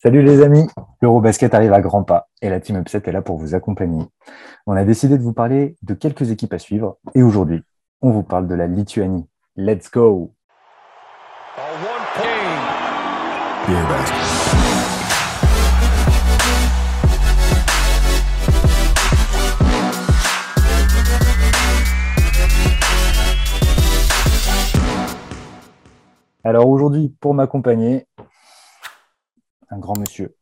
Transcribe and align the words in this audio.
Salut 0.00 0.22
les 0.22 0.42
amis, 0.42 0.64
l'Eurobasket 1.02 1.52
arrive 1.54 1.72
à 1.72 1.80
grands 1.80 2.04
pas 2.04 2.28
et 2.40 2.48
la 2.50 2.60
Team 2.60 2.76
Upset 2.76 3.02
est 3.06 3.10
là 3.10 3.20
pour 3.20 3.36
vous 3.36 3.56
accompagner. 3.56 4.04
On 4.64 4.76
a 4.76 4.84
décidé 4.84 5.18
de 5.18 5.24
vous 5.24 5.32
parler 5.32 5.74
de 5.82 5.92
quelques 5.92 6.30
équipes 6.30 6.52
à 6.52 6.60
suivre 6.60 6.98
et 7.16 7.22
aujourd'hui, 7.24 7.64
on 8.00 8.12
vous 8.12 8.22
parle 8.22 8.46
de 8.46 8.54
la 8.54 8.68
Lituanie. 8.68 9.26
Let's 9.56 9.90
go 9.90 10.32
Alors 26.44 26.68
aujourd'hui, 26.68 27.12
pour 27.20 27.34
m'accompagner, 27.34 28.06
un 29.70 29.78
grand 29.78 29.98
monsieur. 29.98 30.34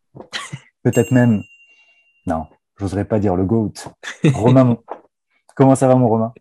Peut-être 0.82 1.10
même, 1.10 1.42
non, 2.26 2.46
j'oserais 2.76 3.04
pas 3.04 3.18
dire 3.18 3.36
le 3.36 3.44
GOAT. 3.44 3.72
Romain, 4.34 4.78
comment 5.54 5.74
ça 5.74 5.88
va 5.88 5.96
mon 5.96 6.08
Romain? 6.08 6.32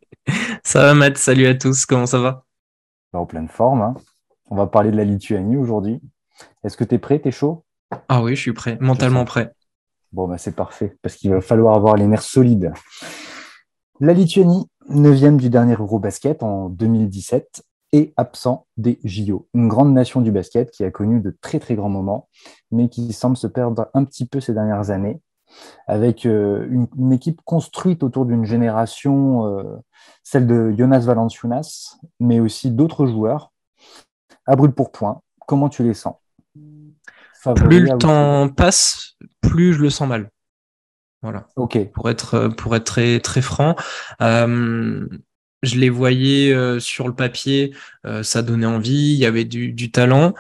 Ça 0.64 0.82
va 0.82 0.94
Matt, 0.94 1.18
salut 1.18 1.48
à 1.48 1.56
tous, 1.56 1.86
comment 1.86 2.06
ça 2.06 2.20
va? 2.20 2.46
Bah, 3.14 3.20
En 3.20 3.26
pleine 3.26 3.48
forme. 3.48 3.82
Hein. 3.82 3.96
On 4.50 4.56
va 4.56 4.68
parler 4.68 4.92
de 4.92 4.98
la 4.98 5.04
Lituanie 5.04 5.58
aujourd'hui. 5.58 6.02
Est-ce 6.64 6.78
que 6.78 6.84
tu 6.84 6.96
es 6.96 7.00
prêt, 7.00 7.22
tu 7.22 7.30
es 7.30 7.32
chaud? 7.32 7.64
Ah 8.10 8.22
oui, 8.22 8.36
je 8.36 8.42
suis 8.42 8.54
prêt, 8.54 8.78
mentalement 8.82 9.26
prêt. 9.26 9.54
Bon, 10.12 10.28
bah, 10.28 10.38
c'est 10.38 10.56
parfait, 10.56 10.98
parce 11.02 11.16
qu'il 11.16 11.32
va 11.32 11.42
falloir 11.42 11.76
avoir 11.76 11.96
les 11.96 12.08
nerfs 12.08 12.24
solides. 12.24 12.74
La 14.00 14.14
Lituanie, 14.14 14.68
neuvième 14.90 15.38
du 15.38 15.50
dernier 15.50 15.74
Eurobasket 15.74 16.44
en 16.44 16.70
2017, 16.70 17.64
et 17.96 18.14
absent 18.18 18.68
des 18.76 19.00
JO. 19.06 19.48
Une 19.54 19.70
grande 19.70 19.94
nation 19.94 20.20
du 20.20 20.30
basket 20.30 20.70
qui 20.70 20.84
a 20.84 20.92
connu 20.92 21.22
de 21.22 21.34
très 21.40 21.60
très 21.60 21.76
grands 21.76 21.90
moments, 21.90 22.28
mais 22.72 22.90
qui 22.90 23.14
semble 23.14 23.38
se 23.38 23.48
perdre 23.48 23.88
un 23.94 24.04
petit 24.04 24.26
peu 24.26 24.42
ces 24.42 24.54
dernières 24.54 24.90
années, 24.90 25.22
avec 25.88 26.26
euh, 26.26 26.68
une, 26.70 27.14
équipe 27.14 27.40
construite 27.46 28.04
autour 28.04 28.26
d'une 28.26 28.44
génération, 28.44 29.48
euh, 29.48 29.78
celle 30.24 30.46
de 30.46 30.76
Jonas 30.78 31.06
Valanciunas, 31.06 31.96
mais 32.20 32.42
aussi 32.42 32.70
d'autres 32.70 33.06
joueurs. 33.06 33.54
À 34.46 34.58
brûle 34.58 34.74
pour 34.74 34.92
point, 34.92 35.22
comment 35.48 35.70
tu 35.70 35.82
les 35.82 35.94
sens? 35.94 36.16
Plus 37.56 37.80
le 37.80 37.98
temps 37.98 38.50
passe, 38.50 39.16
plus 39.40 39.72
je 39.72 39.82
le 39.82 39.90
sens 39.90 40.10
mal. 40.10 40.30
Voilà. 41.22 41.48
Ok. 41.56 41.92
Pour 41.92 42.10
être 42.10 42.50
pour 42.50 42.76
être 42.76 42.84
très 42.84 43.20
très 43.22 43.42
franc, 43.42 43.76
euh, 44.22 45.08
je 45.66 45.78
les 45.80 45.90
voyais 45.90 46.54
euh, 46.54 46.80
sur 46.80 47.08
le 47.08 47.16
papier, 47.16 47.74
euh, 48.06 48.24
ça 48.24 48.42
donnait 48.42 48.66
envie, 48.66 49.14
il 49.14 49.18
y 49.18 49.26
avait 49.26 49.46
du, 49.46 49.92
talent. 49.92 50.34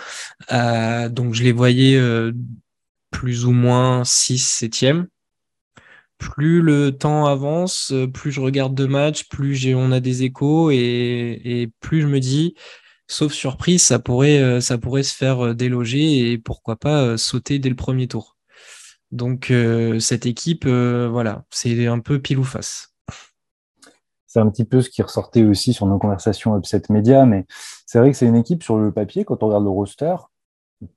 Euh, 0.51 1.09
donc 1.09 1.33
je 1.33 1.43
les 1.43 1.51
voyais 1.51 1.99
plus 3.11 3.45
ou 3.45 3.51
moins 3.51 4.03
6 4.05 4.39
7 4.39 4.85
Plus 6.17 6.61
le 6.61 6.91
temps 6.91 7.25
avance, 7.27 7.93
plus 8.13 8.31
je 8.31 8.41
regarde 8.41 8.75
de 8.75 8.85
matchs, 8.85 9.27
plus 9.29 9.75
on 9.75 9.91
a 9.91 9.99
des 9.99 10.23
échos 10.23 10.71
et, 10.71 11.69
plus 11.81 12.01
je 12.01 12.07
me 12.07 12.19
dis, 12.19 12.55
sauf 13.07 13.33
surprise, 13.33 13.83
ça 13.83 13.99
pourrait, 13.99 14.61
ça 14.61 14.77
pourrait 14.77 15.03
se 15.03 15.15
faire 15.15 15.55
déloger 15.55 16.31
et 16.31 16.37
pourquoi 16.37 16.77
pas 16.77 17.17
sauter 17.17 17.59
dès 17.59 17.69
le 17.69 17.75
premier 17.75 18.07
tour. 18.07 18.37
Donc 19.11 19.53
cette 19.99 20.25
équipe, 20.25 20.67
voilà, 20.67 21.45
c'est 21.51 21.87
un 21.87 21.99
peu 21.99 22.19
pile 22.21 22.39
ou 22.39 22.43
face 22.43 22.94
c'est 24.35 24.41
un 24.41 24.49
petit 24.49 24.65
peu 24.65 24.81
ce 24.81 24.89
qui 24.89 25.01
ressortait 25.01 25.45
aussi 25.45 25.71
sur 25.71 25.85
nos 25.85 25.97
conversations 25.97 26.57
Upset 26.57 26.81
Media, 26.89 27.25
mais 27.25 27.45
c'est 27.85 27.99
vrai 27.99 28.11
que 28.11 28.17
c'est 28.17 28.25
une 28.25 28.35
équipe 28.35 28.63
sur 28.63 28.77
le 28.77 28.91
papier, 28.91 29.23
quand 29.23 29.41
on 29.43 29.47
regarde 29.47 29.63
le 29.63 29.69
roster, 29.69 30.13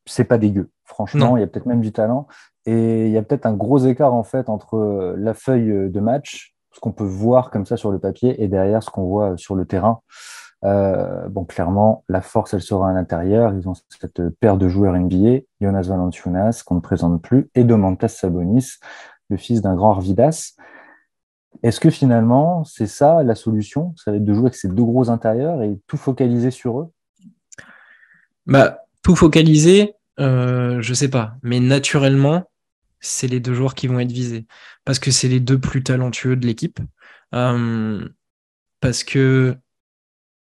c'est 0.07 0.25
pas 0.25 0.39
dégueu. 0.39 0.71
Franchement, 0.83 1.37
il 1.37 1.41
y 1.41 1.45
a 1.45 1.47
peut-être 1.47 1.67
même 1.67 1.81
du 1.81 1.93
talent. 1.93 2.27
Et 2.67 3.07
il 3.07 3.13
y 3.13 3.17
a 3.17 3.23
peut-être 3.23 3.47
un 3.47 3.55
gros 3.55 3.79
écart 3.79 4.13
en 4.13 4.25
fait 4.25 4.49
entre 4.49 5.15
la 5.17 5.35
feuille 5.35 5.89
de 5.89 6.01
match, 6.01 6.57
ce 6.73 6.81
qu'on 6.81 6.91
peut 6.91 7.05
voir 7.05 7.53
comme 7.53 7.65
ça 7.65 7.77
sur 7.77 7.93
le 7.93 8.01
papier, 8.01 8.43
et 8.43 8.49
derrière 8.49 8.83
ce 8.83 8.91
qu'on 8.91 9.05
voit 9.05 9.37
sur 9.37 9.55
le 9.55 9.67
terrain. 9.67 10.01
Euh, 10.65 11.29
bon, 11.29 11.45
clairement, 11.45 12.03
la 12.09 12.21
force, 12.21 12.55
elle 12.55 12.63
sera 12.63 12.91
à 12.91 12.93
l'intérieur. 12.93 13.55
Ils 13.55 13.69
ont 13.69 13.75
cette 14.01 14.31
paire 14.41 14.57
de 14.57 14.67
joueurs 14.67 14.95
NBA, 14.95 15.43
Jonas 15.61 15.83
Valanciunas, 15.83 16.65
qu'on 16.67 16.75
ne 16.75 16.81
présente 16.81 17.23
plus, 17.23 17.51
et 17.55 17.63
Domantas 17.63 18.09
Sabonis, 18.09 18.79
le 19.31 19.37
fils 19.37 19.63
d'un 19.63 19.77
grand 19.77 19.93
Arvidas. 19.93 20.57
Est-ce 21.63 21.81
que 21.81 21.91
finalement, 21.91 22.65
c'est 22.65 22.87
ça 22.87 23.23
la 23.23 23.35
solution? 23.35 23.95
Ça 23.97 24.11
va 24.11 24.19
être 24.19 24.25
de 24.25 24.33
jouer 24.33 24.47
avec 24.47 24.55
ces 24.55 24.69
deux 24.69 24.85
gros 24.85 25.11
intérieurs 25.11 25.63
et 25.63 25.79
tout 25.87 25.97
focaliser 25.97 26.51
sur 26.51 26.81
eux? 26.81 26.93
Bah, 28.47 28.81
Tout 29.03 29.17
focaliser, 29.17 29.95
euh, 30.21 30.81
je 30.81 30.95
sais 30.95 31.09
pas. 31.09 31.35
Mais 31.43 31.61
naturellement, 31.61 32.49
c'est 33.01 33.29
les 33.29 33.41
deux 33.41 33.55
joueurs 33.55 33.75
qui 33.75 33.87
vont 33.87 34.01
être 34.01 34.13
visés. 34.13 34.47
Parce 34.85 34.99
que 34.99 35.11
c'est 35.11 35.29
les 35.29 35.41
deux 35.41 35.59
plus 35.59 35.83
talentueux 35.83 36.37
de 36.37 36.47
l'équipe. 36.47 36.81
Euh, 37.35 38.09
parce 38.81 39.05
que 39.05 39.57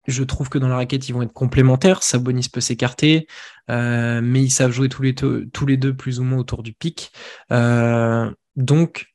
je 0.08 0.24
trouve 0.24 0.50
que 0.50 0.58
dans 0.58 0.68
la 0.68 0.76
raquette, 0.76 1.08
ils 1.08 1.14
vont 1.14 1.22
être 1.22 1.34
complémentaires. 1.34 2.04
Sabonis 2.04 2.50
peut 2.52 2.62
s'écarter, 2.62 3.28
euh, 3.70 4.22
mais 4.22 4.44
ils 4.44 4.50
savent 4.50 4.72
jouer 4.72 4.90
tous 4.90 5.02
les, 5.02 5.16
tous 5.16 5.66
les 5.66 5.78
deux 5.78 5.96
plus 5.96 6.20
ou 6.20 6.24
moins 6.24 6.40
autour 6.40 6.64
du 6.64 6.74
pic. 6.74 7.12
Euh, 7.52 8.30
donc, 8.56 9.13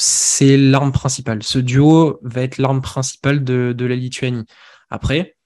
c'est 0.00 0.56
l'arme 0.56 0.92
principale. 0.92 1.42
Ce 1.42 1.58
duo 1.58 2.18
va 2.22 2.42
être 2.42 2.58
l'arme 2.58 2.80
principale 2.80 3.44
de, 3.44 3.84
la 3.84 3.96
Lituanie. 3.96 4.44
Après, 4.88 5.36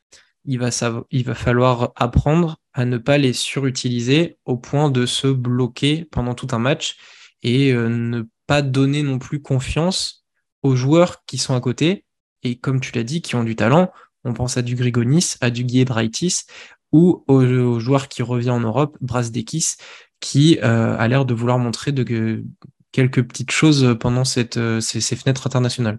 il 0.45 0.59
va, 0.59 0.71
falloir 0.71 1.93
apprendre 1.97 2.59
à 2.73 2.85
ne 2.85 2.99
pas 2.99 3.19
les 3.19 3.33
surutiliser 3.33 4.39
au 4.45 4.57
point 4.57 4.91
de 4.91 5.07
se 5.07 5.27
bloquer 5.27 6.07
pendant 6.11 6.35
tout 6.35 6.49
un 6.53 6.59
match 6.59 6.97
et 7.43 7.73
euh, 7.73 7.89
ne 7.89 8.23
pas 8.47 8.63
donner 8.63 9.03
non 9.03 9.19
plus 9.19 9.41
confiance 9.41 10.25
aux 10.63 10.77
joueurs 10.77 11.25
qui 11.27 11.39
sont 11.39 11.55
à 11.55 11.61
côté 11.61 12.05
et 12.43 12.57
comme 12.57 12.81
tu 12.81 12.93
l'as 12.95 13.05
dit, 13.05 13.23
qui 13.23 13.37
ont 13.37 13.45
du 13.45 13.57
talent. 13.57 13.91
On 14.25 14.35
pense 14.35 14.57
à 14.57 14.63
du 14.63 14.75
Grigonis, 14.75 15.35
à 15.41 15.51
du 15.51 15.65
Guiedraitis 15.65 16.43
ou 16.93 17.25
au, 17.27 17.81
joueur 17.81 18.09
qui 18.09 18.23
revient 18.23 18.51
en 18.51 18.61
Europe, 18.61 18.97
Brasdekis, 19.01 19.75
qui 20.21 20.59
euh, 20.63 20.97
a 20.97 21.09
l'air 21.09 21.25
de 21.25 21.35
vouloir 21.35 21.59
montrer 21.59 21.91
de, 21.91 22.45
quelques 22.95 23.27
petites 23.27 23.51
choses 23.51 23.97
pendant 23.99 24.25
cette, 24.25 24.57
euh, 24.57 24.81
ces, 24.81 25.17
fenêtres 25.17 25.49
internationales. 25.49 25.99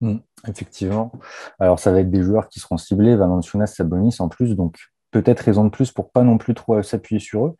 Hmm, 0.00 0.18
effectivement. 0.46 1.10
Alors, 1.58 1.80
ça 1.80 1.90
va 1.90 1.98
être 1.98 2.10
des 2.10 2.22
joueurs 2.22 2.48
qui 2.48 2.60
seront 2.60 2.76
ciblés, 2.76 3.16
Valenciunas, 3.16 3.66
Sabonis 3.66 4.16
en 4.20 4.28
plus, 4.28 4.54
donc 4.54 4.78
peut-être 5.10 5.40
raison 5.40 5.64
de 5.64 5.70
plus 5.70 5.90
pour 5.90 6.12
pas 6.12 6.22
non 6.22 6.38
plus 6.38 6.54
trop 6.54 6.76
euh, 6.76 6.82
s'appuyer 6.82 7.18
sur 7.18 7.46
eux. 7.46 7.56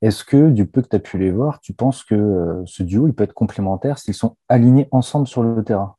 Est-ce 0.00 0.24
que, 0.24 0.48
du 0.48 0.64
peu 0.64 0.80
que 0.80 0.88
tu 0.88 0.96
as 0.96 1.00
pu 1.00 1.18
les 1.18 1.30
voir, 1.30 1.60
tu 1.60 1.74
penses 1.74 2.02
que 2.02 2.14
euh, 2.14 2.62
ce 2.64 2.82
duo, 2.82 3.06
il 3.06 3.12
peut 3.12 3.24
être 3.24 3.34
complémentaire 3.34 3.98
s'ils 3.98 4.14
sont 4.14 4.36
alignés 4.48 4.88
ensemble 4.90 5.28
sur 5.28 5.42
le 5.42 5.62
terrain? 5.62 5.96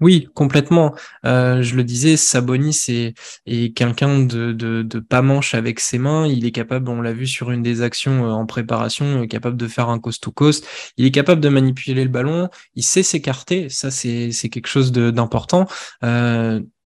Oui, 0.00 0.28
complètement. 0.34 0.94
Euh, 1.24 1.62
je 1.62 1.76
le 1.76 1.84
disais, 1.84 2.16
Sabonis 2.16 2.84
est, 2.88 3.14
est 3.46 3.76
quelqu'un 3.76 4.20
de, 4.20 4.52
de, 4.52 4.98
pas 5.00 5.22
manche 5.22 5.54
avec 5.54 5.80
ses 5.80 5.98
mains. 5.98 6.26
Il 6.26 6.44
est 6.44 6.50
capable, 6.50 6.88
on 6.88 7.00
l'a 7.00 7.12
vu 7.12 7.26
sur 7.26 7.50
une 7.50 7.62
des 7.62 7.82
actions 7.82 8.26
euh, 8.26 8.30
en 8.30 8.46
préparation, 8.46 9.22
euh, 9.22 9.26
capable 9.26 9.56
de 9.56 9.68
faire 9.68 9.88
un 9.88 9.98
coast-to-coast. 9.98 10.66
Il 10.96 11.06
est 11.06 11.10
capable 11.10 11.40
de 11.40 11.48
manipuler 11.48 12.04
le 12.04 12.10
ballon. 12.10 12.48
Il 12.74 12.82
sait 12.82 13.02
s'écarter. 13.02 13.68
Ça, 13.68 13.90
c'est 13.90 14.30
quelque 14.50 14.68
chose 14.68 14.92
d'important. 14.92 15.66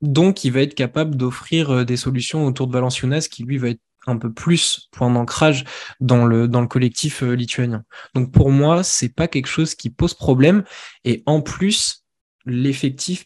donc, 0.01 0.43
il 0.43 0.51
va 0.51 0.61
être 0.61 0.75
capable 0.75 1.15
d'offrir 1.15 1.85
des 1.85 1.97
solutions 1.97 2.45
autour 2.45 2.67
de 2.67 2.73
Valenciunas 2.73 3.27
qui, 3.29 3.43
lui, 3.43 3.57
va 3.57 3.69
être 3.69 3.81
un 4.05 4.17
peu 4.17 4.33
plus 4.33 4.89
point 4.91 5.09
d'ancrage 5.09 5.63
dans 6.01 6.25
le, 6.25 6.47
dans 6.49 6.59
le 6.61 6.67
collectif 6.67 7.21
lituanien. 7.21 7.83
Donc, 8.15 8.31
pour 8.31 8.51
moi, 8.51 8.83
c'est 8.83 9.09
pas 9.09 9.27
quelque 9.27 9.47
chose 9.47 9.75
qui 9.75 9.89
pose 9.89 10.13
problème. 10.13 10.63
Et 11.05 11.23
en 11.25 11.41
plus, 11.41 12.02
l'effectif 12.45 13.25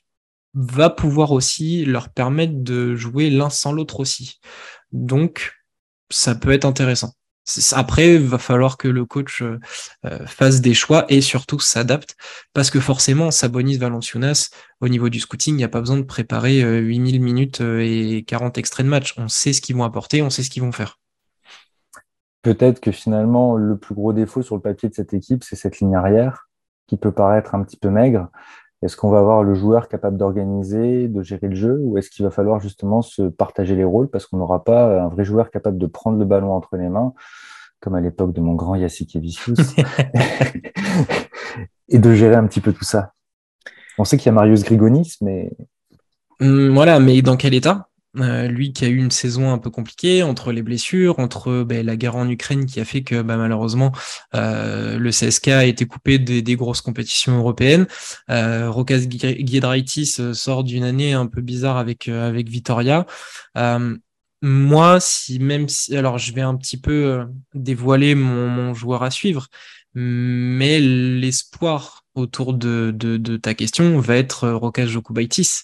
va 0.54 0.90
pouvoir 0.90 1.32
aussi 1.32 1.86
leur 1.86 2.10
permettre 2.10 2.54
de 2.56 2.96
jouer 2.96 3.30
l'un 3.30 3.50
sans 3.50 3.72
l'autre 3.72 4.00
aussi. 4.00 4.40
Donc, 4.92 5.54
ça 6.10 6.36
peut 6.36 6.52
être 6.52 6.66
intéressant. 6.66 7.14
Après, 7.72 8.16
il 8.16 8.28
va 8.28 8.38
falloir 8.40 8.76
que 8.78 8.90
le 8.90 9.06
coach 9.06 9.42
euh, 9.42 9.58
fasse 10.26 10.60
des 10.60 10.74
choix 10.74 11.06
et 11.08 11.22
surtout 11.22 11.60
s'adapte 11.60 12.16
parce 12.54 12.70
que 12.70 12.82
forcément, 12.82 13.32
Sabonis 13.32 13.78
Valenciunas, 13.78 14.50
au 14.82 14.90
niveau 14.90 15.08
du 15.08 15.22
scouting, 15.22 15.54
il 15.54 15.58
n'y 15.58 15.64
a 15.64 15.70
pas 15.70 15.80
besoin 15.80 15.98
de 15.98 16.04
préparer 16.04 16.62
8000 16.62 17.16
euh, 17.16 17.24
minutes 17.24 17.62
euh, 17.62 17.80
et 17.80 18.24
40 18.28 18.58
extraits 18.58 18.86
de 18.86 18.90
match. 18.90 19.14
On 19.18 19.30
sait 19.30 19.54
ce 19.54 19.62
qu'ils 19.62 19.78
vont 19.78 19.86
apporter, 19.86 20.22
on 20.22 20.30
sait 20.30 20.44
ce 20.44 20.50
qu'ils 20.50 20.62
vont 20.62 20.74
faire. 20.74 21.00
Peut-être 22.42 22.82
que 22.82 22.92
finalement, 22.92 23.56
le 23.56 23.78
plus 23.78 23.96
gros 23.96 24.12
défaut 24.12 24.42
sur 24.42 24.56
le 24.56 24.62
papier 24.62 24.90
de 24.90 24.94
cette 24.94 25.14
équipe, 25.14 25.44
c'est 25.44 25.56
cette 25.56 25.80
ligne 25.80 25.96
arrière 25.96 26.50
qui 26.88 26.98
peut 26.98 27.12
paraître 27.12 27.56
un 27.56 27.64
petit 27.64 27.78
peu 27.78 27.90
maigre. 27.90 28.30
Est-ce 28.84 28.96
qu'on 28.96 29.10
va 29.10 29.20
avoir 29.20 29.44
le 29.44 29.56
joueur 29.56 29.88
capable 29.88 30.18
d'organiser, 30.18 31.08
de 31.08 31.24
gérer 31.24 31.48
le 31.48 31.56
jeu, 31.56 31.80
ou 31.82 31.98
est-ce 31.98 32.12
qu'il 32.12 32.24
va 32.24 32.30
falloir 32.32 32.60
justement 32.60 33.02
se 33.02 33.24
partager 33.24 33.76
les 33.76 33.84
rôles 33.84 34.10
parce 34.10 34.28
qu'on 34.28 34.38
n'aura 34.38 34.64
pas 34.64 35.02
un 35.02 35.08
vrai 35.08 35.26
joueur 35.26 35.50
capable 35.50 35.80
de 35.80 35.88
prendre 35.88 36.20
le 36.20 36.26
ballon 36.26 36.54
entre 36.54 36.78
les 36.78 36.88
mains, 36.88 37.14
comme 37.80 37.96
à 37.96 38.02
l'époque 38.02 38.34
de 38.34 38.42
mon 38.42 38.54
grand 38.54 38.76
Yasikevicius, 38.76 39.58
et 41.90 41.98
de 41.98 42.14
gérer 42.14 42.36
un 42.36 42.46
petit 42.46 42.62
peu 42.62 42.72
tout 42.72 42.84
ça? 42.84 43.14
On 43.98 44.04
sait 44.04 44.18
qu'il 44.18 44.28
y 44.28 44.30
a 44.30 44.34
Marius 44.34 44.64
Grigonis, 44.64 45.16
mais... 45.22 45.52
Hum, 46.40 46.74
voilà, 46.76 47.00
mais 47.00 47.24
dans 47.24 47.36
quel 47.36 47.56
état? 47.56 47.88
Euh, 48.20 48.48
lui 48.48 48.74
qui 48.74 48.86
a 48.86 48.88
eu 48.88 48.98
une 48.98 49.12
saison 49.12 49.52
un 49.52 49.58
peu 49.58 49.70
compliquée 49.70 50.24
entre 50.24 50.52
les 50.52 50.62
blessures, 50.62 51.20
entre 51.20 51.64
ben, 51.64 51.86
la 51.86 51.96
guerre 51.96 52.16
en 52.16 52.28
Ukraine 52.28 52.66
qui 52.66 52.80
a 52.80 52.86
fait 52.86 53.04
que 53.04 53.22
bah, 53.22 53.38
malheureusement 53.38 53.92
euh, 54.34 54.98
le 54.98 55.10
CSK 55.12 55.50
a 55.50 55.66
été 55.66 55.86
coupé 55.86 56.18
des, 56.18 56.56
grosses 56.56 56.82
compétitions 56.82 57.38
européennes. 57.38 57.86
Euh, 58.30 58.70
Rokas 58.72 59.02
Giedraitis 59.10 60.18
sort 60.34 60.64
d'une 60.64 60.84
année 60.84 61.14
un 61.14 61.28
peu 61.28 61.42
bizarre 61.42 61.78
avec 61.78 62.08
avec 62.08 62.50
Vitoria. 62.50 63.06
moi, 64.42 65.00
si 65.00 65.40
même 65.40 65.68
si 65.68 65.96
alors 65.96 66.18
je 66.18 66.34
vais 66.34 66.42
un 66.42 66.56
petit 66.56 66.78
peu 66.78 67.26
dévoiler 67.54 68.16
mon, 68.16 68.74
joueur 68.74 69.04
à 69.04 69.12
suivre, 69.12 69.48
mais 69.94 70.80
l'espoir 70.80 72.04
autour 72.16 72.54
de, 72.54 72.92
de, 72.96 73.18
de, 73.18 73.38
ta 73.38 73.54
question 73.54 74.00
va 74.00 74.16
être 74.16 74.50
Rokas 74.50 74.88
Jokubaitis 74.88 75.64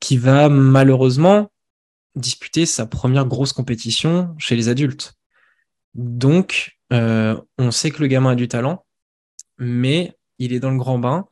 qui 0.00 0.16
va 0.16 0.48
malheureusement 0.48 1.50
disputer 2.16 2.66
sa 2.66 2.86
première 2.86 3.26
grosse 3.26 3.52
compétition 3.52 4.34
chez 4.38 4.56
les 4.56 4.68
adultes. 4.68 5.14
Donc, 5.94 6.78
euh, 6.92 7.40
on 7.58 7.70
sait 7.70 7.90
que 7.90 8.00
le 8.00 8.08
gamin 8.08 8.32
a 8.32 8.34
du 8.34 8.48
talent, 8.48 8.84
mais 9.58 10.16
il 10.38 10.52
est 10.52 10.60
dans 10.60 10.70
le 10.70 10.78
grand 10.78 10.98
bain, 10.98 11.26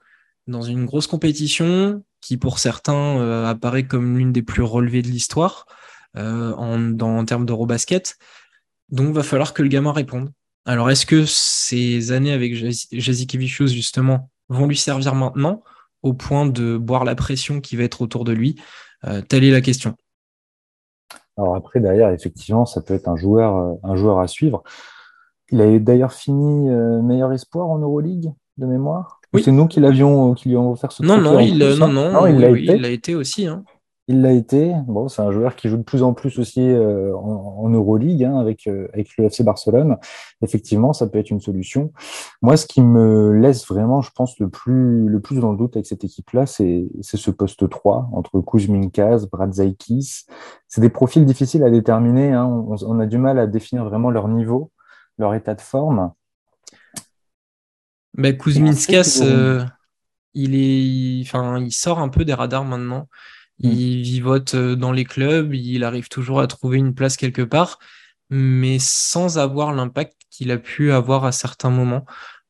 dans 0.46 0.62
une 0.62 0.84
grosse 0.84 1.06
compétition 1.06 2.04
qui, 2.20 2.36
pour 2.36 2.58
certains, 2.58 3.18
euh, 3.18 3.46
apparaît 3.46 3.86
comme 3.86 4.18
l'une 4.18 4.32
des 4.32 4.42
plus 4.42 4.62
relevées 4.62 5.02
de 5.02 5.08
l'histoire 5.08 5.66
euh, 6.16 6.52
en, 6.54 6.98
en 7.00 7.24
termes 7.24 7.46
d'Eurobasket. 7.46 8.16
Donc, 8.90 9.14
va 9.14 9.22
falloir 9.22 9.54
que 9.54 9.62
le 9.62 9.68
gamin 9.68 9.92
réponde. 9.92 10.30
Alors, 10.64 10.90
est-ce 10.90 11.06
que 11.06 11.24
ces 11.24 12.12
années 12.12 12.32
avec 12.32 12.54
Jazikevicius, 12.54 13.72
justement, 13.72 14.30
vont 14.48 14.66
lui 14.66 14.76
servir 14.76 15.14
maintenant 15.14 15.62
au 16.02 16.12
point 16.12 16.46
de 16.46 16.76
boire 16.76 17.04
la 17.04 17.14
pression 17.14 17.60
qui 17.60 17.76
va 17.76 17.84
être 17.84 18.02
autour 18.02 18.24
de 18.24 18.32
lui 18.32 18.56
euh, 19.06 19.20
Telle 19.22 19.44
est 19.44 19.50
la 19.50 19.60
question. 19.60 19.94
Alors 21.36 21.54
après, 21.54 21.80
derrière, 21.80 22.10
effectivement, 22.10 22.66
ça 22.66 22.80
peut 22.80 22.94
être 22.94 23.08
un 23.08 23.16
joueur, 23.16 23.56
euh, 23.56 23.74
un 23.84 23.96
joueur 23.96 24.18
à 24.18 24.26
suivre. 24.26 24.62
Il 25.50 25.60
a 25.60 25.78
d'ailleurs 25.78 26.12
fini 26.12 26.68
euh, 26.68 27.00
meilleur 27.00 27.32
espoir 27.32 27.68
en 27.68 27.78
Euroleague 27.78 28.32
de 28.58 28.66
mémoire? 28.66 29.20
Oui. 29.32 29.42
C'est 29.42 29.52
nous 29.52 29.68
qui 29.68 29.80
l'avions, 29.80 30.34
qui 30.34 30.48
lui 30.48 30.56
avons 30.56 30.72
offert 30.72 30.90
ce 30.90 31.02
non 31.02 31.20
non, 31.20 31.38
il, 31.38 31.58
non, 31.58 31.88
non, 31.88 32.12
non, 32.12 32.26
il 32.26 32.38
l'a 32.38 32.50
été. 32.50 32.74
Il 32.74 32.82
l'a 32.82 32.88
été 32.88 33.14
aussi. 33.14 33.46
Hein. 33.46 33.62
Il 34.10 34.22
l'a 34.22 34.32
été. 34.32 34.74
Bon, 34.86 35.08
c'est 35.08 35.20
un 35.20 35.30
joueur 35.30 35.54
qui 35.54 35.68
joue 35.68 35.76
de 35.76 35.82
plus 35.82 36.02
en 36.02 36.14
plus 36.14 36.38
aussi 36.38 36.62
euh, 36.62 37.14
en, 37.14 37.58
en, 37.62 37.68
Euroleague 37.68 38.24
hein, 38.24 38.38
avec, 38.38 38.66
euh, 38.66 38.88
avec 38.94 39.14
le 39.18 39.26
FC 39.26 39.44
Barcelone. 39.44 39.98
Effectivement, 40.42 40.94
ça 40.94 41.06
peut 41.06 41.18
être 41.18 41.28
une 41.30 41.40
solution. 41.40 41.92
Moi, 42.40 42.56
ce 42.56 42.66
qui 42.66 42.80
me 42.80 43.32
laisse 43.34 43.66
vraiment, 43.68 44.00
je 44.00 44.10
pense, 44.10 44.38
le 44.38 44.48
plus, 44.48 45.08
le 45.08 45.20
plus 45.20 45.40
dans 45.40 45.52
le 45.52 45.58
doute 45.58 45.76
avec 45.76 45.86
cette 45.86 46.04
équipe-là, 46.04 46.46
c'est 46.46 46.88
ce 47.02 47.30
poste 47.30 47.68
3 47.68 48.08
entre 48.12 48.40
Kuzminkas, 48.40 49.26
Bradzaikis. 49.30 50.24
C'est 50.68 50.80
des 50.80 50.88
profils 50.88 51.26
difficiles 51.26 51.62
à 51.62 51.70
déterminer. 51.70 52.32
Hein. 52.32 52.46
On, 52.46 52.76
on, 52.86 53.00
a 53.00 53.06
du 53.06 53.18
mal 53.18 53.38
à 53.38 53.46
définir 53.46 53.84
vraiment 53.84 54.10
leur 54.10 54.28
niveau, 54.28 54.70
leur 55.18 55.34
état 55.34 55.54
de 55.54 55.60
forme. 55.60 56.12
Ben, 58.14 58.36
Kuzminskas, 58.36 59.20
euh, 59.22 59.64
il 60.32 60.54
est, 60.54 61.22
enfin, 61.26 61.60
il 61.60 61.72
sort 61.72 61.98
un 61.98 62.08
peu 62.08 62.24
des 62.24 62.34
radars 62.34 62.64
maintenant. 62.64 63.06
Mm. 63.60 63.68
Il 63.70 64.02
vivote 64.02 64.54
euh, 64.54 64.76
dans 64.76 64.92
les 64.92 65.04
clubs, 65.04 65.54
il 65.54 65.84
arrive 65.84 66.08
toujours 66.08 66.40
à 66.40 66.46
trouver 66.46 66.78
une 66.78 66.94
place 66.94 67.16
quelque 67.16 67.42
part, 67.42 67.78
mais 68.30 68.78
sans 68.80 69.38
avoir 69.38 69.72
l'impact 69.72 70.14
qu'il 70.30 70.50
a 70.50 70.58
pu 70.58 70.92
avoir 70.92 71.24
à 71.24 71.32
certains 71.32 71.70
moments. 71.70 72.04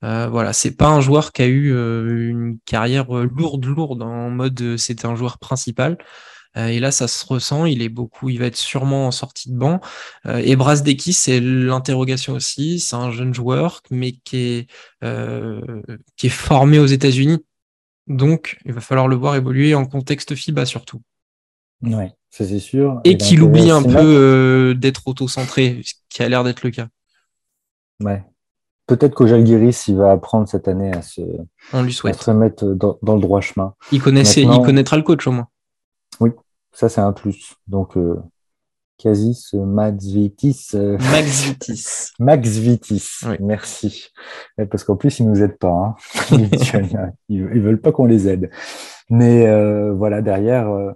Euh, 0.05 0.29
voilà, 0.29 0.53
c'est 0.53 0.77
pas 0.77 0.89
un 0.89 1.01
joueur 1.01 1.33
qui 1.33 1.43
a 1.43 1.47
eu 1.47 1.73
euh, 1.73 2.29
une 2.31 2.59
carrière 2.65 3.17
euh, 3.17 3.29
lourde, 3.35 3.65
lourde 3.67 4.03
en 4.03 4.31
mode 4.31 4.77
c'était 4.77 5.07
un 5.07 5.17
joueur 5.17 5.39
principal. 5.39 5.99
et 6.57 6.81
là, 6.81 6.91
ça 6.91 7.09
se 7.09 7.25
ressent. 7.27 7.67
Il 7.67 7.83
est 7.83 7.89
beaucoup, 7.89 8.29
il 8.31 8.39
va 8.39 8.47
être 8.47 8.57
sûrement 8.57 9.07
en 9.09 9.11
sortie 9.13 9.51
de 9.51 9.57
banc. 9.57 9.81
et 10.27 10.57
Brasdeki, 10.57 11.13
c'est 11.13 11.41
l'interrogation 11.41 12.35
aussi. 12.35 12.81
C'est 12.81 12.97
un 12.97 13.11
jeune 13.13 13.35
joueur, 13.35 13.83
mais 13.91 14.13
qui 14.13 14.37
est 14.37 14.69
qui 16.17 16.27
est 16.27 16.31
formé 16.31 16.79
aux 16.79 16.87
États-Unis. 16.87 17.45
Donc, 18.09 18.59
il 18.65 18.73
va 18.73 18.81
falloir 18.81 19.07
le 19.07 19.17
voir 19.17 19.37
évoluer 19.37 19.75
en 19.75 19.85
contexte 19.85 20.35
FIBA 20.35 20.65
surtout. 20.67 21.01
Oui, 21.83 22.07
ça 22.31 22.45
c'est 22.45 22.59
sûr. 22.59 23.01
Et, 23.05 23.17
qu'il 23.17 23.43
oublie 23.43 23.71
un 23.71 23.83
peu 23.83 23.97
euh, 23.99 24.75
d'être 24.75 25.07
auto-centré, 25.07 25.83
ce 25.85 25.95
qui 26.09 26.23
a 26.23 26.29
l'air 26.29 26.43
d'être 26.43 26.63
le 26.63 26.71
cas. 26.71 26.89
Ouais. 28.01 28.25
Peut-être 28.87 29.15
qu'au 29.15 29.27
Jalgiris, 29.27 29.87
il 29.89 29.97
va 29.97 30.13
apprendre 30.13 30.49
cette 30.49 30.67
année 30.67 30.91
à 30.93 31.03
se, 31.03 31.21
On 31.75 31.83
lui 31.83 31.93
souhaite. 31.93 32.21
se 32.21 32.31
mettre 32.31 32.65
dans, 32.65 32.99
le 33.03 33.21
droit 33.21 33.43
chemin. 33.43 33.75
Il, 33.93 34.01
connaissait, 34.01 34.43
il 34.43 34.63
connaîtra 34.63 34.97
le 34.97 35.03
coach 35.03 35.27
au 35.27 35.33
moins. 35.33 35.49
Oui, 36.21 36.31
ça 36.73 36.89
c'est 36.89 37.03
un 37.03 37.13
plus. 37.13 37.55
Donc, 37.67 37.97
euh, 37.99 38.17
Casis 38.99 39.55
Max 39.55 40.05
Vitis. 40.07 40.71
Euh, 40.75 40.99
Max 40.99 41.43
Vitis. 41.47 42.13
Max 42.19 42.49
Vitis. 42.49 43.21
Merci. 43.41 44.11
Parce 44.71 44.85
qu'en 44.85 44.97
plus, 44.97 45.21
ils 45.21 45.29
nous 45.29 45.43
aident 45.43 45.59
pas. 45.59 45.69
Hein. 45.69 45.95
ils, 47.29 47.61
veulent 47.61 47.81
pas 47.81 47.93
qu'on 47.93 48.07
les 48.07 48.29
aide. 48.29 48.51
Mais 49.09 49.47
euh, 49.47 49.95
voilà, 49.95 50.21
derrière, 50.21 50.69
euh, 50.69 50.93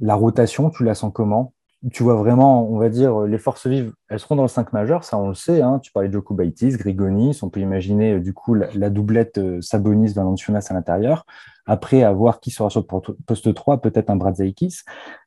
la 0.00 0.14
rotation, 0.14 0.70
tu 0.70 0.82
la 0.82 0.94
sens 0.94 1.12
comment? 1.14 1.52
Tu 1.92 2.02
vois 2.02 2.14
vraiment, 2.14 2.68
on 2.70 2.78
va 2.78 2.88
dire, 2.88 3.20
les 3.22 3.38
forces 3.38 3.66
vives, 3.66 3.92
elles 4.08 4.18
seront 4.18 4.36
dans 4.36 4.42
le 4.42 4.48
5 4.48 4.72
majeur, 4.72 5.04
ça 5.04 5.18
on 5.18 5.28
le 5.28 5.34
sait. 5.34 5.60
Hein. 5.60 5.80
Tu 5.82 5.92
parlais 5.92 6.08
de 6.08 6.14
Jokubaitis, 6.14 6.76
Grigonis, 6.76 7.38
on 7.42 7.50
peut 7.50 7.60
imaginer 7.60 8.20
du 8.20 8.32
coup 8.32 8.54
la, 8.54 8.90
doublette 8.90 9.40
Sabonis-Valanciunas 9.60 10.66
à 10.70 10.74
l'intérieur. 10.74 11.26
Après, 11.66 12.02
à 12.02 12.12
voir 12.12 12.40
qui 12.40 12.50
sera 12.50 12.68
sur 12.68 12.80
le 12.80 13.14
poste 13.26 13.54
3, 13.54 13.80
peut-être 13.80 14.10
un 14.10 14.16
Bradzaikis. 14.16 14.80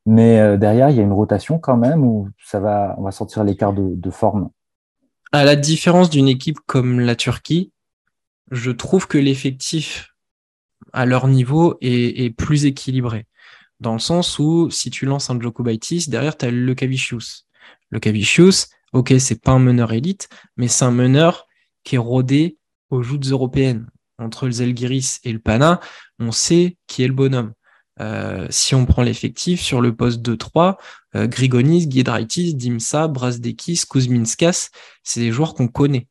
Mais 0.05 0.39
euh, 0.39 0.57
derrière, 0.57 0.89
il 0.89 0.95
y 0.95 0.99
a 0.99 1.03
une 1.03 1.13
rotation 1.13 1.57
quand 1.57 1.77
même 1.77 2.03
où 2.03 2.29
ça 2.43 2.59
va, 2.59 2.95
on 2.97 3.03
va 3.03 3.11
sortir 3.11 3.43
l'écart 3.43 3.73
de, 3.73 4.09
forme. 4.11 4.49
À 5.31 5.43
la 5.43 5.55
différence 5.55 6.09
d'une 6.09 6.27
équipe 6.27 6.59
comme 6.65 6.99
la 6.99 7.15
Turquie, 7.15 7.71
je 8.51 8.71
trouve 8.71 9.07
que 9.07 9.17
l'effectif 9.17 10.13
à 10.93 11.05
leur 11.05 11.27
niveau 11.27 11.77
est, 11.81 12.35
plus 12.35 12.65
équilibré. 12.65 13.25
Dans 13.79 13.93
le 13.93 13.99
sens 13.99 14.39
où, 14.39 14.69
si 14.71 14.89
tu 14.89 15.05
lances 15.05 15.29
un 15.29 15.39
Jokubaitis, 15.39 16.05
derrière, 16.09 16.37
tu 16.37 16.45
as 16.45 16.51
le 16.51 16.73
Cavicius. 16.75 17.47
Le 17.89 17.99
Cavicius, 17.99 18.69
ok, 18.93 19.13
c'est 19.19 19.41
pas 19.41 19.51
un 19.51 19.59
meneur 19.59 19.93
élite, 19.93 20.29
mais 20.57 20.67
c'est 20.67 20.85
un 20.85 20.91
meneur 20.91 21.47
qui 21.83 21.95
est 21.95 21.99
rodé 21.99 22.57
aux 22.89 23.03
joutes 23.03 23.27
européennes 23.27 23.87
entre 24.19 24.45
le 24.45 24.51
Zelgiris 24.51 25.19
et 25.23 25.31
le 25.31 25.39
Pana, 25.39 25.79
on 26.19 26.31
sait 26.31 26.77
qui 26.87 27.03
est 27.03 27.07
le 27.07 27.13
bonhomme. 27.13 27.53
Euh, 27.99 28.47
si 28.49 28.75
on 28.75 28.85
prend 28.85 29.01
l'effectif 29.01 29.61
sur 29.61 29.81
le 29.81 29.95
poste 29.95 30.21
2-3, 30.21 30.77
euh, 31.15 31.27
Grigonis, 31.27 31.89
Giedraitis, 31.89 32.53
Dimsa, 32.53 33.07
Brasdekis, 33.07 33.83
Kuzminskas, 33.89 34.69
c'est 35.03 35.19
des 35.19 35.31
joueurs 35.31 35.55
qu'on 35.55 35.67
connaît, 35.67 36.07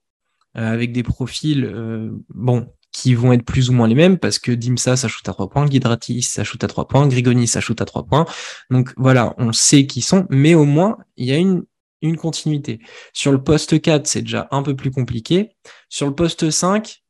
euh, 0.56 0.72
avec 0.72 0.92
des 0.92 1.02
profils 1.02 1.64
euh, 1.64 2.10
bon 2.28 2.72
qui 2.96 3.14
vont 3.14 3.34
être 3.34 3.44
plus 3.44 3.68
ou 3.68 3.74
moins 3.74 3.88
les 3.88 3.94
mêmes, 3.94 4.16
parce 4.16 4.38
que 4.38 4.50
Dimsa, 4.50 4.96
ça 4.96 5.06
shoot 5.06 5.28
à 5.28 5.32
3 5.32 5.50
points, 5.50 5.66
Giedraitis, 5.70 6.22
ça 6.22 6.44
shoot 6.44 6.64
à 6.64 6.66
3 6.66 6.88
points, 6.88 7.06
Grigonis, 7.06 7.46
ça 7.46 7.60
shoot 7.60 7.78
à 7.82 7.84
3 7.84 8.04
points. 8.06 8.24
Donc 8.70 8.94
voilà, 8.96 9.34
on 9.36 9.52
sait 9.52 9.86
qui 9.86 10.00
sont, 10.00 10.26
mais 10.30 10.54
au 10.54 10.64
moins, 10.64 10.96
il 11.18 11.26
y 11.26 11.32
a 11.32 11.36
une, 11.36 11.66
une 12.00 12.16
continuité. 12.16 12.80
Sur 13.12 13.32
le 13.32 13.42
poste 13.42 13.82
4, 13.82 14.06
c'est 14.06 14.22
déjà 14.22 14.48
un 14.50 14.62
peu 14.62 14.74
plus 14.74 14.90
compliqué. 14.90 15.50
Sur 15.90 16.06
le 16.06 16.14
poste 16.14 16.48
5, 16.48 17.02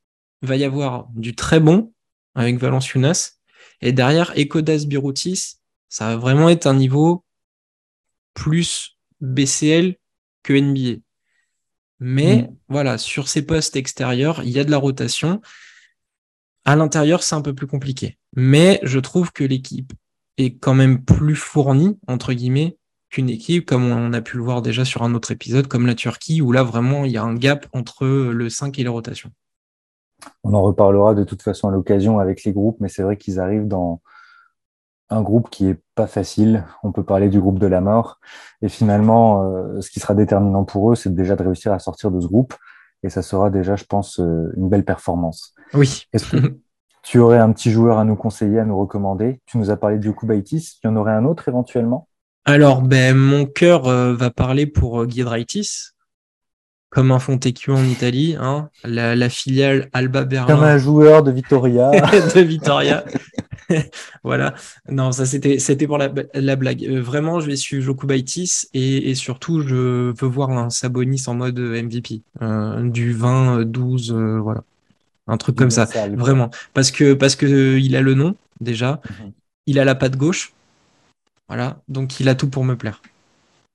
va 0.42 0.56
y 0.56 0.64
avoir 0.64 1.06
du 1.14 1.36
très 1.36 1.60
bon 1.60 1.92
avec 2.34 2.58
Valenciunas. 2.58 3.34
Et 3.80 3.92
derrière, 3.92 4.36
Ekodas 4.36 4.86
Biroutis, 4.88 5.60
ça 5.88 6.08
va 6.08 6.16
vraiment 6.16 6.48
être 6.48 6.66
un 6.66 6.74
niveau 6.74 7.24
plus 8.34 8.98
BCL 9.20 9.94
que 10.42 10.52
NBA. 10.52 11.00
Mais 12.00 12.42
mm. 12.42 12.56
voilà, 12.68 12.98
sur 12.98 13.28
ces 13.28 13.46
postes 13.46 13.76
extérieurs, 13.76 14.42
il 14.42 14.50
y 14.50 14.58
a 14.58 14.64
de 14.64 14.70
la 14.72 14.78
rotation. 14.78 15.40
À 16.66 16.74
l'intérieur, 16.74 17.22
c'est 17.22 17.36
un 17.36 17.42
peu 17.42 17.54
plus 17.54 17.68
compliqué. 17.68 18.18
Mais 18.34 18.80
je 18.82 18.98
trouve 18.98 19.30
que 19.32 19.44
l'équipe 19.44 19.92
est 20.36 20.58
quand 20.58 20.74
même 20.74 21.04
plus 21.04 21.36
fournie, 21.36 21.96
entre 22.08 22.32
guillemets, 22.32 22.76
qu'une 23.08 23.30
équipe, 23.30 23.66
comme 23.66 23.84
on 23.84 24.12
a 24.12 24.20
pu 24.20 24.36
le 24.36 24.42
voir 24.42 24.62
déjà 24.62 24.84
sur 24.84 25.02
un 25.02 25.14
autre 25.14 25.30
épisode, 25.30 25.68
comme 25.68 25.86
la 25.86 25.94
Turquie, 25.94 26.42
où 26.42 26.50
là, 26.50 26.64
vraiment, 26.64 27.04
il 27.04 27.12
y 27.12 27.16
a 27.18 27.22
un 27.22 27.36
gap 27.36 27.66
entre 27.72 28.04
le 28.04 28.50
5 28.50 28.76
et 28.80 28.82
les 28.82 28.88
rotations. 28.88 29.30
On 30.42 30.54
en 30.54 30.62
reparlera 30.62 31.14
de 31.14 31.22
toute 31.22 31.40
façon 31.40 31.68
à 31.68 31.70
l'occasion 31.70 32.18
avec 32.18 32.42
les 32.42 32.52
groupes, 32.52 32.78
mais 32.80 32.88
c'est 32.88 33.04
vrai 33.04 33.16
qu'ils 33.16 33.38
arrivent 33.38 33.68
dans 33.68 34.00
un 35.08 35.22
groupe 35.22 35.50
qui 35.50 35.68
est 35.68 35.80
pas 35.94 36.08
facile. 36.08 36.64
On 36.82 36.90
peut 36.90 37.04
parler 37.04 37.28
du 37.28 37.40
groupe 37.40 37.60
de 37.60 37.68
la 37.68 37.80
mort. 37.80 38.18
Et 38.60 38.68
finalement, 38.68 39.44
euh, 39.44 39.80
ce 39.80 39.90
qui 39.90 40.00
sera 40.00 40.14
déterminant 40.14 40.64
pour 40.64 40.90
eux, 40.90 40.96
c'est 40.96 41.14
déjà 41.14 41.36
de 41.36 41.44
réussir 41.44 41.72
à 41.72 41.78
sortir 41.78 42.10
de 42.10 42.20
ce 42.20 42.26
groupe. 42.26 42.54
Et 43.02 43.10
ça 43.10 43.22
sera 43.22 43.50
déjà, 43.50 43.76
je 43.76 43.84
pense, 43.84 44.20
euh, 44.20 44.52
une 44.56 44.68
belle 44.68 44.84
performance. 44.84 45.54
Oui. 45.74 46.06
Est-ce 46.12 46.30
que 46.30 46.58
tu 47.02 47.18
aurais 47.18 47.38
un 47.38 47.52
petit 47.52 47.70
joueur 47.70 47.98
à 47.98 48.04
nous 48.04 48.16
conseiller, 48.16 48.58
à 48.58 48.64
nous 48.64 48.78
recommander? 48.78 49.40
Tu 49.46 49.58
nous 49.58 49.70
as 49.70 49.76
parlé 49.76 49.98
du 49.98 50.14
Kubaitis. 50.14 50.78
Il 50.82 50.86
y 50.86 50.90
en 50.90 50.96
aurait 50.96 51.12
un 51.12 51.24
autre 51.24 51.48
éventuellement? 51.48 52.08
Alors, 52.44 52.82
ben, 52.82 53.16
mon 53.16 53.44
cœur 53.44 53.88
euh, 53.88 54.14
va 54.14 54.30
parler 54.30 54.66
pour 54.66 55.08
Giedraitis 55.08 55.92
comme 56.96 57.12
un 57.12 57.18
Fontecchio 57.18 57.74
en 57.74 57.84
Italie, 57.84 58.36
hein, 58.40 58.70
la, 58.82 59.14
la, 59.16 59.28
filiale 59.28 59.90
Alba 59.92 60.24
Berlin. 60.24 60.54
Comme 60.54 60.64
un 60.64 60.78
joueur 60.78 61.22
de 61.22 61.30
Vitoria. 61.30 61.90
de 62.34 62.40
Vitoria. 62.40 63.04
voilà. 64.24 64.54
Non, 64.88 65.12
ça 65.12 65.26
c'était 65.26 65.58
c'était 65.58 65.86
pour 65.86 65.98
la, 65.98 66.08
blague. 66.08 66.84
Euh, 66.84 67.00
vraiment, 67.00 67.40
je 67.40 67.46
vais 67.46 67.56
suivre 67.56 67.82
Joku 67.82 68.06
Baitis 68.06 68.68
et, 68.74 69.14
surtout, 69.14 69.60
je 69.60 70.12
veux 70.12 70.28
voir 70.28 70.50
un 70.50 70.70
Sabonis 70.70 71.24
en 71.26 71.34
mode 71.34 71.58
MVP. 71.58 72.22
du 72.90 73.12
20, 73.12 73.64
12, 73.64 74.12
voilà. 74.12 74.62
Un 75.28 75.36
truc 75.36 75.56
comme 75.56 75.70
ça. 75.70 75.86
vraiment. 76.14 76.50
Parce 76.72 76.90
que, 76.90 77.14
parce 77.14 77.34
que 77.34 77.78
il 77.78 77.96
a 77.96 78.00
le 78.00 78.14
nom, 78.14 78.36
déjà. 78.60 79.00
Mhm. 79.10 79.32
Il 79.66 79.78
a 79.78 79.84
la 79.84 79.94
patte 79.94 80.16
gauche. 80.16 80.52
Voilà. 81.48 81.78
Donc, 81.88 82.20
il 82.20 82.28
a 82.28 82.34
tout 82.34 82.48
pour 82.48 82.64
me 82.64 82.76
plaire. 82.76 83.02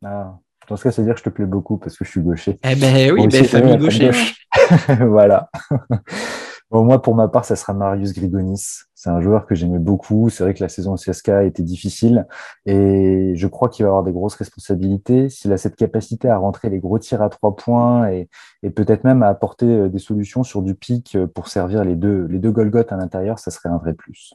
Ah. 0.03 0.37
Dans 0.67 0.77
ce 0.77 0.83
cas, 0.83 0.91
c'est 0.91 1.03
dire 1.03 1.15
que 1.15 1.19
je 1.19 1.25
te 1.25 1.29
plais 1.29 1.45
beaucoup 1.45 1.75
parce 1.75 1.97
que 1.97 2.05
je 2.05 2.11
suis 2.11 2.21
gaucher. 2.21 2.57
Eh 2.63 2.75
ben 2.75 3.11
oui, 3.11 3.27
ben, 3.27 3.43
famille 3.43 3.77
gaucher. 3.77 4.11
voilà. 5.01 5.49
Bon, 6.71 6.85
moi, 6.85 7.01
pour 7.01 7.15
ma 7.15 7.27
part, 7.27 7.43
ça 7.43 7.57
sera 7.57 7.73
Marius 7.73 8.13
Grigonis. 8.13 8.83
C'est 8.95 9.09
un 9.09 9.19
joueur 9.19 9.45
que 9.45 9.55
j'aimais 9.55 9.77
beaucoup. 9.77 10.29
C'est 10.29 10.43
vrai 10.43 10.53
que 10.53 10.63
la 10.63 10.69
saison 10.69 10.93
au 10.93 10.95
CSK 10.95 11.29
a 11.29 11.43
été 11.43 11.63
difficile 11.63 12.25
et 12.65 13.33
je 13.35 13.47
crois 13.47 13.67
qu'il 13.67 13.83
va 13.83 13.89
avoir 13.89 14.03
des 14.03 14.13
grosses 14.13 14.35
responsabilités. 14.35 15.27
S'il 15.27 15.51
a 15.51 15.57
cette 15.57 15.75
capacité 15.75 16.29
à 16.29 16.37
rentrer 16.37 16.69
les 16.69 16.79
gros 16.79 16.97
tirs 16.97 17.21
à 17.21 17.27
trois 17.27 17.57
points 17.57 18.09
et, 18.09 18.29
peut-être 18.69 19.03
même 19.03 19.21
à 19.21 19.27
apporter 19.27 19.65
euh, 19.65 19.89
des 19.89 19.99
solutions 19.99 20.43
sur 20.43 20.61
du 20.61 20.73
pic 20.73 21.15
euh, 21.15 21.27
pour 21.27 21.49
servir 21.49 21.83
les 21.83 21.95
deux, 21.95 22.25
les 22.27 22.39
deux 22.39 22.51
Golgoth 22.51 22.93
à 22.93 22.95
l'intérieur, 22.95 23.37
ça 23.37 23.51
serait 23.51 23.69
un 23.69 23.77
vrai 23.77 23.93
plus. 23.93 24.33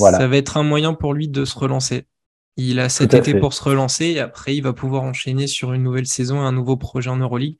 Voilà. 0.00 0.18
Ça 0.18 0.26
va 0.26 0.36
être 0.36 0.56
un 0.56 0.64
moyen 0.64 0.92
pour 0.92 1.14
lui 1.14 1.28
de 1.28 1.44
se 1.44 1.56
relancer. 1.56 2.06
Il 2.56 2.80
a 2.80 2.88
cet 2.88 3.14
été 3.14 3.38
pour 3.38 3.52
se 3.52 3.62
relancer 3.62 4.06
et 4.06 4.20
après, 4.20 4.56
il 4.56 4.62
va 4.62 4.72
pouvoir 4.72 5.04
enchaîner 5.04 5.46
sur 5.46 5.72
une 5.72 5.84
nouvelle 5.84 6.06
saison, 6.06 6.40
un 6.40 6.52
nouveau 6.52 6.76
projet 6.76 7.10
en 7.10 7.16
Euroleague. 7.16 7.58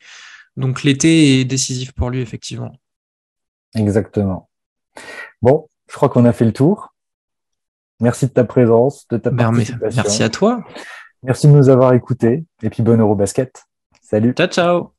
Donc 0.57 0.83
l'été 0.83 1.40
est 1.40 1.45
décisif 1.45 1.92
pour 1.92 2.11
lui, 2.11 2.21
effectivement. 2.21 2.73
Exactement. 3.74 4.48
Bon, 5.40 5.68
je 5.88 5.94
crois 5.94 6.08
qu'on 6.08 6.24
a 6.24 6.32
fait 6.32 6.44
le 6.44 6.52
tour. 6.52 6.94
Merci 8.00 8.26
de 8.26 8.32
ta 8.32 8.44
présence, 8.44 9.06
de 9.08 9.16
ta 9.16 9.30
participation. 9.30 10.02
Merci 10.02 10.22
à 10.22 10.28
toi. 10.28 10.64
Merci 11.22 11.46
de 11.46 11.52
nous 11.52 11.68
avoir 11.68 11.94
écoutés. 11.94 12.44
Et 12.62 12.70
puis 12.70 12.82
bon 12.82 13.00
Eurobasket. 13.00 13.64
Salut. 14.00 14.34
Ciao, 14.34 14.48
ciao. 14.48 14.91